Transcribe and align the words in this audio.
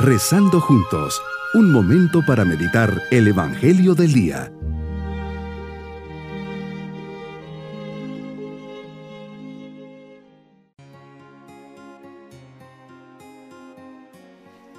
Rezando 0.00 0.60
juntos, 0.60 1.20
un 1.54 1.72
momento 1.72 2.24
para 2.24 2.44
meditar 2.44 3.02
el 3.10 3.26
Evangelio 3.26 3.96
del 3.96 4.12
Día. 4.12 4.52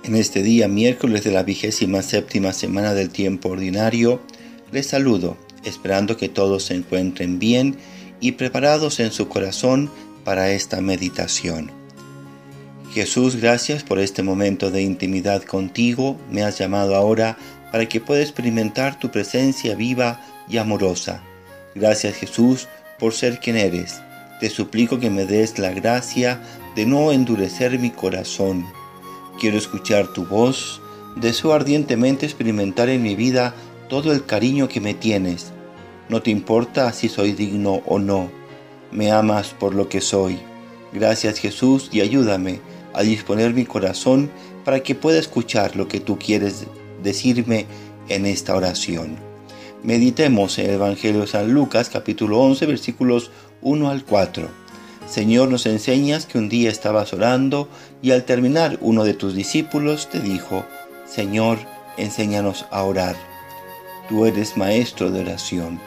En 0.05 0.16
este 0.16 0.41
día, 0.41 0.70
miércoles 0.70 1.25
de 1.25 1.31
la 1.33 1.43
vigésima 1.43 2.01
séptima 2.01 2.54
semana 2.54 2.93
del 2.93 3.09
tiempo 3.09 3.49
ordinario, 3.49 4.21
les 4.71 4.88
saludo, 4.88 5.36
esperando 5.65 6.15
que 6.15 6.29
todos 6.29 6.63
se 6.63 6.75
encuentren 6.75 7.39
bien 7.39 7.75
y 8.21 8.31
preparados 8.31 9.01
en 9.01 9.11
su 9.11 9.27
corazón 9.27 9.91
para 10.23 10.51
esta 10.51 10.79
meditación. 10.79 11.79
Jesús, 12.91 13.35
gracias 13.35 13.84
por 13.84 13.99
este 13.99 14.23
momento 14.23 14.71
de 14.71 14.81
intimidad 14.81 15.43
contigo. 15.43 16.17
Me 16.31 16.41
has 16.41 16.57
llamado 16.57 16.95
ahora 16.95 17.38
para 17.71 17.88
que 17.88 18.02
pueda 18.02 18.23
experimentar 18.23 18.97
tu 18.97 19.11
presencia 19.11 19.75
viva 19.75 20.20
y 20.49 20.57
amorosa. 20.57 21.21
Gracias 21.75 22.16
Jesús 22.16 22.67
por 22.97 23.13
ser 23.13 23.39
quien 23.39 23.57
eres. 23.57 24.02
Te 24.39 24.49
suplico 24.49 24.99
que 24.99 25.11
me 25.11 25.25
des 25.25 25.59
la 25.59 25.70
gracia 25.70 26.41
de 26.75 26.88
no 26.88 27.11
endurecer 27.11 27.77
mi 27.77 27.91
corazón. 27.91 28.66
Quiero 29.39 29.59
escuchar 29.59 30.08
tu 30.08 30.25
voz. 30.25 30.81
Deseo 31.16 31.53
ardientemente 31.53 32.25
experimentar 32.25 32.89
en 32.89 33.03
mi 33.03 33.13
vida 33.13 33.53
todo 33.88 34.11
el 34.11 34.25
cariño 34.25 34.67
que 34.67 34.81
me 34.81 34.95
tienes. 34.95 35.52
No 36.09 36.23
te 36.23 36.31
importa 36.31 36.91
si 36.91 37.08
soy 37.08 37.33
digno 37.33 37.83
o 37.85 37.99
no. 37.99 38.31
Me 38.91 39.11
amas 39.11 39.49
por 39.49 39.75
lo 39.75 39.89
que 39.89 40.02
soy. 40.02 40.39
Gracias 40.91 41.38
Jesús 41.38 41.89
y 41.91 42.02
ayúdame 42.02 42.61
a 42.93 43.03
disponer 43.03 43.53
mi 43.53 43.66
corazón 43.66 44.29
para 44.66 44.81
que 44.81 44.95
pueda 44.95 45.19
escuchar 45.19 45.75
lo 45.75 45.88
que 45.88 46.00
tú 46.00 46.17
quieres 46.17 46.66
decirme 47.03 47.66
en 48.09 48.25
esta 48.25 48.55
oración. 48.55 49.17
Meditemos 49.83 50.58
en 50.59 50.66
el 50.66 50.75
Evangelio 50.75 51.22
de 51.22 51.27
San 51.27 51.53
Lucas 51.53 51.89
capítulo 51.89 52.39
11 52.41 52.66
versículos 52.66 53.31
1 53.61 53.89
al 53.89 54.03
4. 54.03 54.49
Señor, 55.08 55.49
nos 55.49 55.66
enseñas 55.66 56.25
que 56.25 56.38
un 56.38 56.49
día 56.49 56.69
estabas 56.69 57.14
orando 57.14 57.67
y 58.02 58.11
al 58.11 58.25
terminar 58.25 58.77
uno 58.81 59.03
de 59.03 59.14
tus 59.14 59.33
discípulos 59.33 60.09
te 60.09 60.19
dijo, 60.19 60.66
Señor, 61.08 61.58
enséñanos 61.97 62.66
a 62.69 62.83
orar. 62.83 63.16
Tú 64.08 64.25
eres 64.25 64.58
maestro 64.58 65.09
de 65.09 65.21
oración. 65.21 65.80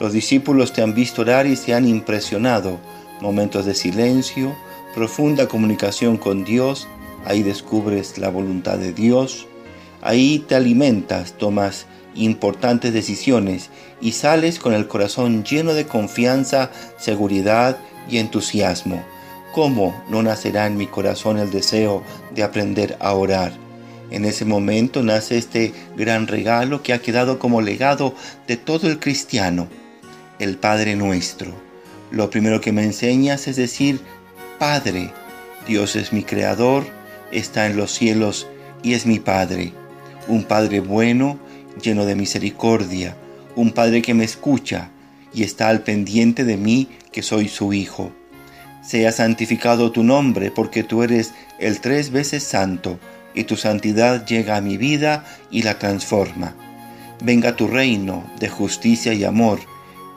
Los 0.00 0.12
discípulos 0.12 0.72
te 0.72 0.82
han 0.82 0.94
visto 0.94 1.22
orar 1.22 1.46
y 1.46 1.56
se 1.56 1.74
han 1.74 1.86
impresionado. 1.86 2.80
Momentos 3.20 3.64
de 3.64 3.74
silencio, 3.74 4.56
profunda 4.94 5.48
comunicación 5.48 6.16
con 6.16 6.44
Dios, 6.44 6.86
ahí 7.24 7.42
descubres 7.42 8.16
la 8.18 8.28
voluntad 8.28 8.78
de 8.78 8.92
Dios, 8.92 9.46
ahí 10.02 10.44
te 10.46 10.54
alimentas, 10.54 11.32
tomas 11.36 11.86
importantes 12.14 12.92
decisiones 12.92 13.70
y 14.00 14.12
sales 14.12 14.58
con 14.58 14.72
el 14.72 14.86
corazón 14.86 15.42
lleno 15.42 15.74
de 15.74 15.86
confianza, 15.86 16.70
seguridad 16.96 17.78
y 18.08 18.18
entusiasmo. 18.18 19.04
¿Cómo 19.52 20.00
no 20.08 20.22
nacerá 20.22 20.66
en 20.66 20.76
mi 20.76 20.86
corazón 20.86 21.38
el 21.38 21.50
deseo 21.50 22.02
de 22.34 22.42
aprender 22.42 22.96
a 23.00 23.14
orar? 23.14 23.52
En 24.10 24.24
ese 24.24 24.44
momento 24.44 25.02
nace 25.02 25.38
este 25.38 25.72
gran 25.96 26.26
regalo 26.26 26.82
que 26.82 26.92
ha 26.92 27.00
quedado 27.00 27.38
como 27.38 27.62
legado 27.62 28.14
de 28.46 28.56
todo 28.56 28.88
el 28.88 29.00
cristiano, 29.00 29.66
el 30.38 30.56
Padre 30.56 30.94
nuestro. 30.94 31.52
Lo 32.10 32.30
primero 32.30 32.60
que 32.60 32.70
me 32.70 32.84
enseñas 32.84 33.48
es 33.48 33.56
decir 33.56 34.00
Padre. 34.66 35.10
Dios 35.68 35.94
es 35.94 36.14
mi 36.14 36.22
creador, 36.22 36.86
está 37.30 37.66
en 37.66 37.76
los 37.76 37.92
cielos 37.92 38.46
y 38.82 38.94
es 38.94 39.04
mi 39.04 39.18
Padre. 39.18 39.74
Un 40.26 40.44
Padre 40.44 40.80
bueno, 40.80 41.38
lleno 41.82 42.06
de 42.06 42.16
misericordia, 42.16 43.14
un 43.56 43.72
Padre 43.72 44.00
que 44.00 44.14
me 44.14 44.24
escucha 44.24 44.88
y 45.34 45.42
está 45.42 45.68
al 45.68 45.82
pendiente 45.82 46.44
de 46.44 46.56
mí 46.56 46.88
que 47.12 47.22
soy 47.22 47.48
su 47.48 47.74
Hijo. 47.74 48.10
Sea 48.82 49.12
santificado 49.12 49.92
tu 49.92 50.02
nombre, 50.02 50.50
porque 50.50 50.82
tú 50.82 51.02
eres 51.02 51.34
el 51.58 51.82
tres 51.82 52.10
veces 52.10 52.42
santo, 52.42 52.98
y 53.34 53.44
tu 53.44 53.56
santidad 53.56 54.24
llega 54.24 54.56
a 54.56 54.62
mi 54.62 54.78
vida 54.78 55.26
y 55.50 55.60
la 55.60 55.78
transforma. 55.78 56.54
Venga 57.22 57.54
tu 57.54 57.66
reino 57.66 58.24
de 58.40 58.48
justicia 58.48 59.12
y 59.12 59.24
amor, 59.24 59.60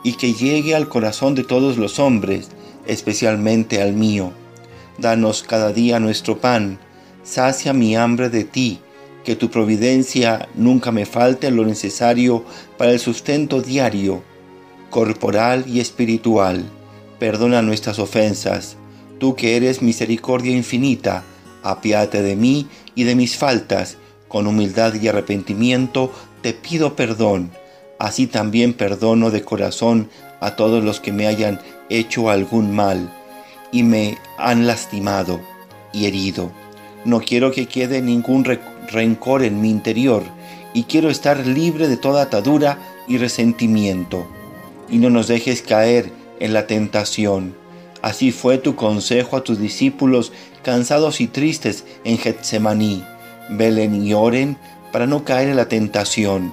y 0.04 0.14
que 0.14 0.32
llegue 0.32 0.74
al 0.74 0.88
corazón 0.88 1.34
de 1.34 1.44
todos 1.44 1.76
los 1.76 1.98
hombres, 1.98 2.48
especialmente 2.88 3.80
al 3.80 3.92
mío. 3.92 4.32
Danos 4.98 5.44
cada 5.44 5.72
día 5.72 6.00
nuestro 6.00 6.40
pan, 6.40 6.80
sacia 7.22 7.72
mi 7.72 7.94
hambre 7.94 8.30
de 8.30 8.42
ti, 8.42 8.80
que 9.24 9.36
tu 9.36 9.50
providencia 9.50 10.48
nunca 10.54 10.90
me 10.90 11.06
falte 11.06 11.50
lo 11.50 11.64
necesario 11.64 12.44
para 12.76 12.90
el 12.90 12.98
sustento 12.98 13.62
diario, 13.62 14.22
corporal 14.90 15.64
y 15.68 15.80
espiritual. 15.80 16.64
Perdona 17.20 17.62
nuestras 17.62 17.98
ofensas, 17.98 18.76
tú 19.18 19.36
que 19.36 19.56
eres 19.56 19.82
misericordia 19.82 20.56
infinita, 20.56 21.24
apiate 21.62 22.22
de 22.22 22.36
mí 22.36 22.66
y 22.94 23.04
de 23.04 23.14
mis 23.14 23.36
faltas, 23.36 23.98
con 24.28 24.46
humildad 24.46 24.94
y 24.94 25.08
arrepentimiento 25.08 26.12
te 26.42 26.52
pido 26.52 26.94
perdón, 26.96 27.50
así 27.98 28.26
también 28.26 28.74
perdono 28.74 29.30
de 29.30 29.42
corazón 29.42 30.08
a 30.40 30.56
todos 30.56 30.82
los 30.84 31.00
que 31.00 31.12
me 31.12 31.26
hayan 31.26 31.60
hecho 31.88 32.30
algún 32.30 32.74
mal 32.74 33.10
y 33.72 33.82
me 33.82 34.18
han 34.36 34.66
lastimado 34.66 35.40
y 35.92 36.06
herido. 36.06 36.50
No 37.04 37.20
quiero 37.20 37.52
que 37.52 37.66
quede 37.66 38.02
ningún 38.02 38.44
rencor 38.90 39.42
en 39.42 39.60
mi 39.60 39.70
interior 39.70 40.22
y 40.74 40.84
quiero 40.84 41.10
estar 41.10 41.46
libre 41.46 41.88
de 41.88 41.96
toda 41.96 42.22
atadura 42.22 42.78
y 43.06 43.18
resentimiento. 43.18 44.26
Y 44.88 44.98
no 44.98 45.10
nos 45.10 45.28
dejes 45.28 45.62
caer 45.62 46.12
en 46.40 46.52
la 46.52 46.66
tentación. 46.66 47.54
Así 48.02 48.30
fue 48.30 48.58
tu 48.58 48.76
consejo 48.76 49.36
a 49.36 49.44
tus 49.44 49.58
discípulos 49.58 50.32
cansados 50.62 51.20
y 51.20 51.26
tristes 51.26 51.84
en 52.04 52.18
Getsemaní. 52.18 53.04
Velen 53.50 54.04
y 54.04 54.14
oren 54.14 54.56
para 54.92 55.06
no 55.06 55.24
caer 55.24 55.48
en 55.48 55.56
la 55.56 55.68
tentación. 55.68 56.52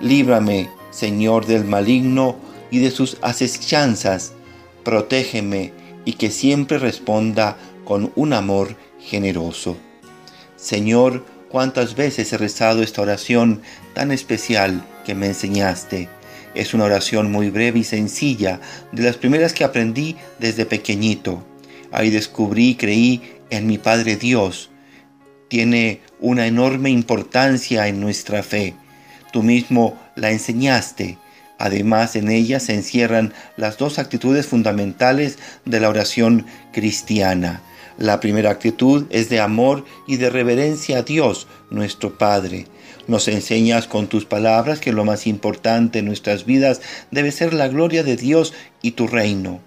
Líbrame, 0.00 0.68
Señor, 0.90 1.46
del 1.46 1.64
maligno 1.64 2.36
y 2.70 2.78
de 2.78 2.90
sus 2.90 3.18
asechanzas 3.22 4.32
protégeme 4.86 5.72
y 6.04 6.12
que 6.12 6.30
siempre 6.30 6.78
responda 6.78 7.56
con 7.84 8.12
un 8.14 8.32
amor 8.32 8.76
generoso. 9.00 9.76
Señor, 10.56 11.26
cuántas 11.50 11.96
veces 11.96 12.32
he 12.32 12.38
rezado 12.38 12.82
esta 12.82 13.02
oración 13.02 13.62
tan 13.94 14.12
especial 14.12 14.84
que 15.04 15.16
me 15.16 15.26
enseñaste. 15.26 16.08
Es 16.54 16.72
una 16.72 16.84
oración 16.84 17.32
muy 17.32 17.50
breve 17.50 17.80
y 17.80 17.84
sencilla, 17.84 18.60
de 18.92 19.02
las 19.02 19.16
primeras 19.16 19.52
que 19.52 19.64
aprendí 19.64 20.16
desde 20.38 20.66
pequeñito. 20.66 21.44
Ahí 21.90 22.10
descubrí 22.10 22.70
y 22.70 22.74
creí 22.76 23.22
en 23.50 23.66
mi 23.66 23.78
Padre 23.78 24.16
Dios. 24.16 24.70
Tiene 25.48 26.00
una 26.20 26.46
enorme 26.46 26.90
importancia 26.90 27.88
en 27.88 28.00
nuestra 28.00 28.42
fe. 28.44 28.74
Tú 29.32 29.42
mismo 29.42 29.98
la 30.14 30.30
enseñaste 30.30 31.18
Además, 31.58 32.16
en 32.16 32.30
ella 32.30 32.60
se 32.60 32.74
encierran 32.74 33.32
las 33.56 33.78
dos 33.78 33.98
actitudes 33.98 34.46
fundamentales 34.46 35.38
de 35.64 35.80
la 35.80 35.88
oración 35.88 36.46
cristiana. 36.72 37.62
La 37.98 38.20
primera 38.20 38.50
actitud 38.50 39.06
es 39.08 39.30
de 39.30 39.40
amor 39.40 39.84
y 40.06 40.16
de 40.16 40.28
reverencia 40.28 40.98
a 40.98 41.02
Dios, 41.02 41.46
nuestro 41.70 42.18
Padre. 42.18 42.66
Nos 43.06 43.26
enseñas 43.28 43.86
con 43.86 44.08
tus 44.08 44.26
palabras 44.26 44.80
que 44.80 44.92
lo 44.92 45.04
más 45.04 45.26
importante 45.26 46.00
en 46.00 46.04
nuestras 46.04 46.44
vidas 46.44 46.82
debe 47.10 47.32
ser 47.32 47.54
la 47.54 47.68
gloria 47.68 48.02
de 48.02 48.16
Dios 48.16 48.52
y 48.82 48.90
tu 48.90 49.06
reino. 49.06 49.60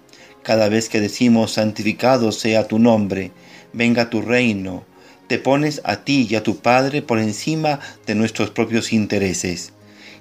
Cada 0.44 0.68
vez 0.68 0.88
que 0.88 1.00
decimos 1.00 1.52
santificado 1.52 2.30
sea 2.30 2.68
tu 2.68 2.78
nombre, 2.78 3.32
venga 3.72 4.10
tu 4.10 4.22
reino, 4.22 4.84
te 5.26 5.38
pones 5.38 5.80
a 5.84 6.04
ti 6.04 6.26
y 6.30 6.36
a 6.36 6.42
tu 6.42 6.58
Padre 6.58 7.02
por 7.02 7.18
encima 7.18 7.80
de 8.06 8.14
nuestros 8.14 8.50
propios 8.50 8.92
intereses. 8.92 9.72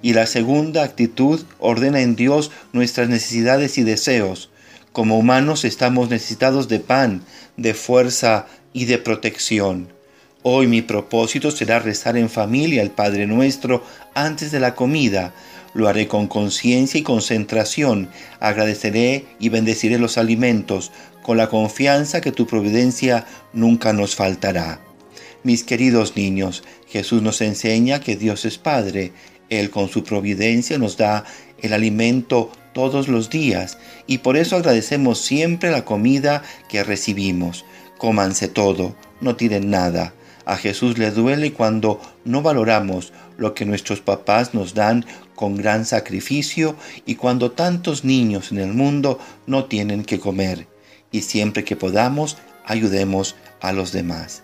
Y 0.02 0.14
la 0.14 0.26
segunda 0.26 0.84
actitud 0.84 1.42
ordena 1.60 2.02
en 2.02 2.16
Dios 2.16 2.52
nuestras 2.74 3.10
necesidades 3.10 3.78
y 3.78 3.84
deseos. 3.84 4.50
Como 4.92 5.18
humanos 5.18 5.66
estamos 5.66 6.10
necesitados 6.10 6.68
de 6.68 6.80
pan, 6.80 7.24
de 7.58 7.74
fuerza 7.74 8.48
y 8.74 8.86
de 8.86 8.98
protección. 8.98 9.90
Hoy 10.42 10.68
mi 10.68 10.82
propósito 10.82 11.52
será 11.52 11.80
rezar 11.80 12.16
en 12.16 12.30
familia 12.30 12.82
el 12.82 12.92
Padre 12.92 13.28
nuestro 13.28 13.84
antes 14.14 14.52
de 14.52 14.62
la 14.62 14.74
comida. 14.74 15.34
Lo 15.74 15.88
haré 15.88 16.08
con 16.08 16.28
conciencia 16.28 17.00
y 17.00 17.04
concentración. 17.04 18.10
Agradeceré 18.40 19.26
y 19.40 19.50
bendeciré 19.50 20.00
los 20.00 20.18
alimentos, 20.18 20.92
con 21.22 21.38
la 21.38 21.50
confianza 21.50 22.22
que 22.22 22.32
tu 22.32 22.48
providencia 22.48 23.26
nunca 23.54 23.92
nos 23.92 24.16
faltará. 24.16 24.80
Mis 25.44 25.64
queridos 25.64 26.16
niños, 26.16 26.64
Jesús 26.88 27.22
nos 27.22 27.42
enseña 27.42 28.02
que 28.02 28.16
Dios 28.16 28.46
es 28.46 28.58
Padre 28.58 29.14
él 29.50 29.70
con 29.72 29.90
su 29.90 30.04
providencia 30.04 30.78
nos 30.78 30.98
da 30.98 31.26
el 31.62 31.74
alimento 31.74 32.52
todos 32.74 33.08
los 33.08 33.30
días 33.30 33.78
y 34.08 34.20
por 34.20 34.38
eso 34.38 34.56
agradecemos 34.56 35.20
siempre 35.20 35.72
la 35.72 35.86
comida 35.86 36.44
que 36.70 36.84
recibimos. 36.84 37.66
Cómanse 37.98 38.48
todo, 38.48 38.96
no 39.22 39.36
tiren 39.36 39.70
nada. 39.70 40.14
A 40.46 40.56
Jesús 40.56 40.98
le 40.98 41.12
duele 41.12 41.52
cuando 41.52 42.00
no 42.26 42.42
valoramos 42.42 43.12
lo 43.38 43.54
que 43.54 43.66
nuestros 43.66 44.02
papás 44.02 44.54
nos 44.54 44.74
dan 44.74 45.06
con 45.36 45.56
gran 45.58 45.86
sacrificio 45.86 46.76
y 47.06 47.16
cuando 47.16 47.52
tantos 47.52 48.04
niños 48.04 48.52
en 48.52 48.60
el 48.60 48.74
mundo 48.74 49.20
no 49.48 49.66
tienen 49.66 50.04
que 50.04 50.20
comer. 50.20 50.68
Y 51.12 51.22
siempre 51.22 51.64
que 51.64 51.76
podamos, 51.76 52.38
ayudemos 52.66 53.36
a 53.62 53.74
los 53.74 53.92
demás. 53.92 54.44